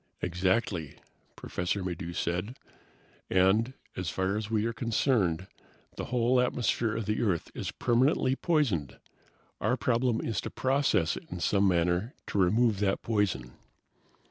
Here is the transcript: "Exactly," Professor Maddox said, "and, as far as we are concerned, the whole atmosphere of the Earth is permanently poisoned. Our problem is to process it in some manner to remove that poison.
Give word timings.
"Exactly," 0.19 0.97
Professor 1.35 1.83
Maddox 1.83 2.17
said, 2.17 2.57
"and, 3.29 3.75
as 3.95 4.09
far 4.09 4.35
as 4.35 4.49
we 4.49 4.65
are 4.65 4.73
concerned, 4.73 5.45
the 5.95 6.05
whole 6.05 6.41
atmosphere 6.41 6.95
of 6.97 7.05
the 7.05 7.21
Earth 7.21 7.51
is 7.53 7.69
permanently 7.69 8.35
poisoned. 8.35 8.97
Our 9.59 9.77
problem 9.77 10.19
is 10.19 10.41
to 10.41 10.49
process 10.49 11.15
it 11.17 11.29
in 11.29 11.39
some 11.39 11.67
manner 11.67 12.15
to 12.29 12.39
remove 12.39 12.79
that 12.79 13.03
poison. 13.03 13.53